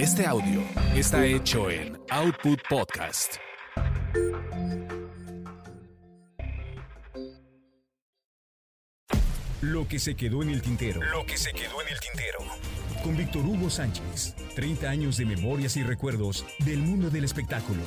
[0.00, 0.62] Este audio
[0.94, 3.34] está hecho en Output Podcast.
[9.60, 11.02] Lo que se quedó en el tintero.
[11.02, 12.38] Lo que se quedó en el tintero.
[13.04, 14.36] Con Víctor Hugo Sánchez.
[14.54, 17.82] 30 años de memorias y recuerdos del mundo del espectáculo.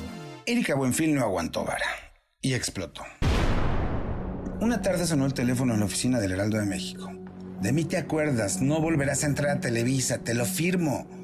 [0.46, 3.02] Erika Buenfil no aguantó vara y explotó.
[4.60, 7.10] Una tarde sonó el teléfono en la oficina del Heraldo de México.
[7.60, 11.23] De mí te acuerdas, no volverás a entrar a Televisa, te lo firmo.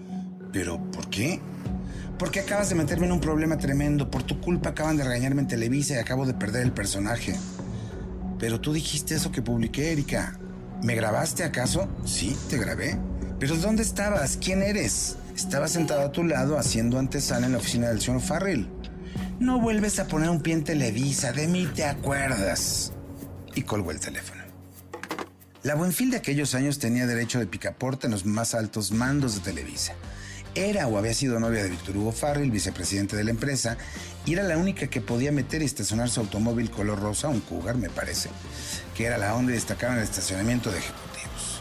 [0.52, 1.40] ¿Pero por qué?
[2.18, 4.10] Porque acabas de meterme en un problema tremendo.
[4.10, 7.34] Por tu culpa acaban de regañarme en Televisa y acabo de perder el personaje.
[8.38, 10.38] Pero tú dijiste eso que publiqué, Erika.
[10.82, 11.88] ¿Me grabaste acaso?
[12.04, 12.98] Sí, te grabé.
[13.38, 14.36] Pero ¿dónde estabas?
[14.36, 15.16] ¿Quién eres?
[15.34, 18.68] Estaba sentado a tu lado haciendo antesala en la oficina del señor Farrell.
[19.38, 22.92] No vuelves a poner un pie en Televisa, de mí te acuerdas.
[23.54, 24.42] Y colgó el teléfono.
[25.62, 29.40] La Buenfil de aquellos años tenía derecho de picaporte en los más altos mandos de
[29.40, 29.94] Televisa.
[30.54, 33.76] Era o había sido novia de Víctor Hugo Farrell, vicepresidente de la empresa,
[34.26, 37.76] y era la única que podía meter y estacionar su automóvil color rosa, un Cougar
[37.76, 38.30] me parece,
[38.96, 41.60] que era la onda y destacaba en el estacionamiento de ejecutivos.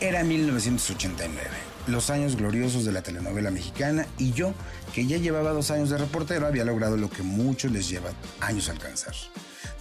[0.00, 1.40] Era 1989,
[1.86, 4.52] los años gloriosos de la telenovela mexicana, y yo,
[4.94, 8.68] que ya llevaba dos años de reportero, había logrado lo que muchos les lleva años
[8.68, 9.14] alcanzar.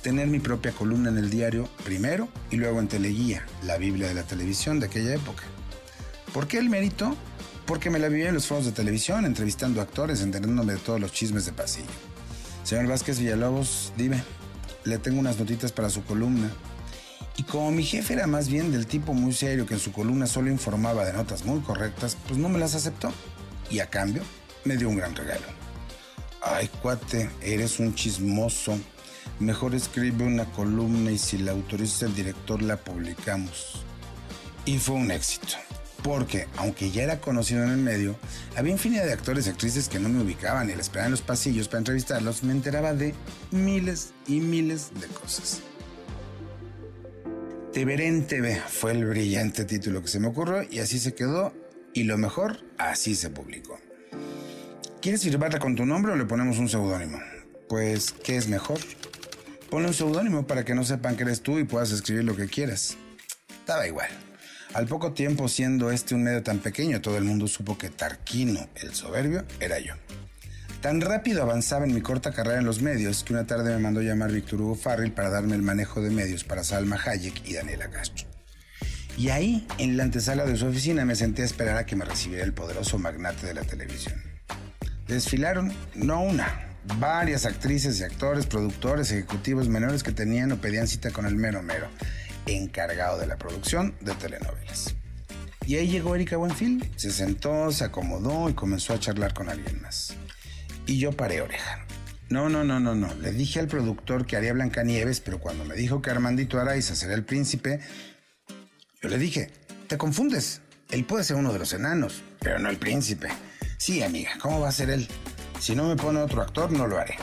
[0.01, 4.13] Tener mi propia columna en el diario primero y luego en Teleguía, la Biblia de
[4.13, 5.43] la televisión de aquella época.
[6.31, 7.17] ¿Por qué el mérito?
[7.65, 11.11] Porque me la vivía en los foros de televisión, entrevistando actores, enterándome de todos los
[11.11, 11.87] chismes de pasillo.
[12.63, 14.23] Señor Vázquez Villalobos, dime,
[14.83, 16.51] le tengo unas notitas para su columna.
[17.37, 20.27] Y como mi jefe era más bien del tipo muy serio que en su columna
[20.27, 23.11] solo informaba de notas muy correctas, pues no me las aceptó.
[23.69, 24.21] Y a cambio,
[24.63, 25.45] me dio un gran regalo.
[26.41, 28.77] Ay, cuate, eres un chismoso.
[29.39, 33.83] Mejor escribe una columna y si la autoriza el director la publicamos.
[34.65, 35.64] Y fue un éxito
[36.05, 38.15] porque, aunque ya era conocido en el medio,
[38.55, 41.23] había infinidad de actores y actrices que no me ubicaban y la esperaban en los
[41.23, 43.15] pasillos para entrevistarlos, me enteraba de
[43.49, 45.61] miles y miles de cosas.
[47.73, 51.53] Te en TV fue el brillante título que se me ocurrió y así se quedó
[51.91, 53.79] y lo mejor, así se publicó.
[55.01, 57.17] ¿Quieres firmarla con tu nombre o le ponemos un seudónimo?
[57.67, 58.77] Pues, ¿qué es mejor?
[59.71, 62.45] Ponle un seudónimo para que no sepan que eres tú y puedas escribir lo que
[62.45, 62.95] quieras.
[63.49, 64.09] Estaba igual.
[64.75, 68.67] Al poco tiempo, siendo este un medio tan pequeño, todo el mundo supo que Tarquino,
[68.75, 69.93] el soberbio, era yo.
[70.81, 74.01] Tan rápido avanzaba en mi corta carrera en los medios que una tarde me mandó
[74.01, 77.89] llamar Víctor Hugo Farrell para darme el manejo de medios para Salma Hayek y Daniela
[77.89, 78.27] Castro.
[79.17, 82.03] Y ahí, en la antesala de su oficina, me senté a esperar a que me
[82.03, 84.21] recibiera el poderoso magnate de la televisión.
[85.07, 91.11] Desfilaron, no una, varias actrices y actores, productores, ejecutivos menores que tenían o pedían cita
[91.11, 91.87] con el mero mero,
[92.45, 94.95] encargado de la producción de telenovelas.
[95.65, 99.81] Y ahí llegó Erika Buenfil, se sentó, se acomodó y comenzó a charlar con alguien
[99.81, 100.15] más.
[100.85, 101.85] Y yo paré oreja.
[102.29, 103.13] No, no, no, no, no.
[103.15, 107.15] Le dije al productor que haría Blancanieves, pero cuando me dijo que Armandito Araiza sería
[107.15, 107.79] el príncipe,
[109.01, 109.51] yo le dije,
[109.87, 110.61] te confundes.
[110.91, 113.29] Él puede ser uno de los enanos, pero no el príncipe.
[113.77, 115.07] Sí, amiga, ¿cómo va a ser él?
[115.59, 117.15] Si no me pone otro actor, no lo haré.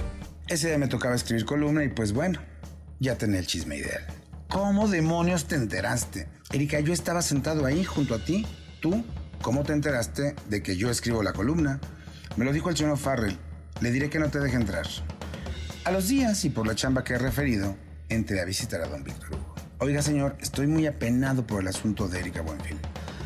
[0.49, 2.41] Ese día me tocaba escribir columna y pues bueno,
[2.99, 4.05] ya tenía el chisme ideal.
[4.52, 6.28] ¿Cómo demonios te enteraste?
[6.52, 8.46] Erika, yo estaba sentado ahí junto a ti.
[8.82, 9.02] ¿Tú?
[9.40, 11.80] ¿Cómo te enteraste de que yo escribo la columna?
[12.36, 13.38] Me lo dijo el señor Farrell.
[13.80, 14.86] Le diré que no te deje entrar.
[15.84, 17.74] A los días y por la chamba que he referido,
[18.10, 19.38] entré a visitar a don Víctor.
[19.78, 22.76] Oiga, señor, estoy muy apenado por el asunto de Erika Buenfil.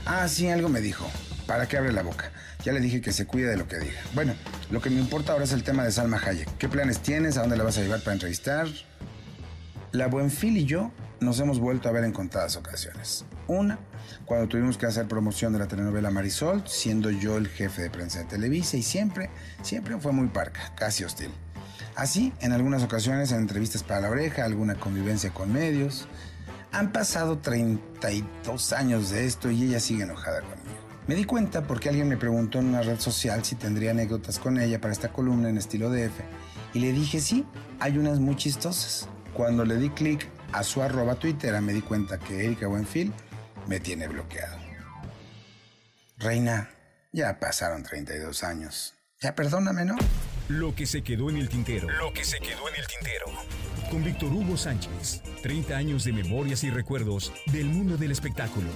[0.05, 1.11] Ah, sí, algo me dijo.
[1.49, 2.31] ¿Para qué abre la boca?
[2.65, 3.99] Ya le dije que se cuide de lo que diga.
[4.15, 4.37] Bueno,
[4.71, 6.57] lo que me importa ahora es el tema de Salma Hayek.
[6.57, 7.37] ¿Qué planes tienes?
[7.37, 8.69] ¿A dónde la vas a llevar para entrevistar?
[9.97, 10.91] La Buenfil y yo
[11.21, 13.25] nos hemos vuelto a ver en contadas ocasiones.
[13.47, 13.79] Una,
[14.27, 18.19] cuando tuvimos que hacer promoción de la telenovela Marisol, siendo yo el jefe de prensa
[18.19, 19.31] de Televisa y siempre,
[19.63, 21.31] siempre fue muy parca, casi hostil.
[21.95, 26.09] Así, en algunas ocasiones en entrevistas para la oreja, alguna convivencia con medios.
[26.73, 30.77] Han pasado 32 años de esto y ella sigue enojada conmigo.
[31.07, 34.61] Me di cuenta porque alguien me preguntó en una red social si tendría anécdotas con
[34.61, 36.21] ella para esta columna en estilo DF
[36.75, 37.47] y le dije sí,
[37.81, 39.09] hay unas muy chistosas.
[39.37, 43.13] Cuando le di clic a su arroba Twitter me di cuenta que Erika Buenfil
[43.67, 44.57] me tiene bloqueado.
[46.17, 46.71] Reina,
[47.13, 48.95] ya pasaron 32 años.
[49.21, 49.97] Ya perdóname, ¿no?
[50.49, 51.87] Lo que se quedó en el tintero.
[51.91, 53.27] Lo que se quedó en el tintero.
[53.91, 55.21] Con Víctor Hugo Sánchez.
[55.43, 58.71] 30 años de memorias y recuerdos del mundo del espectáculo.